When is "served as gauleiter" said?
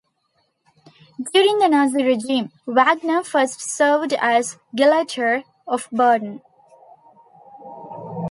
3.61-5.43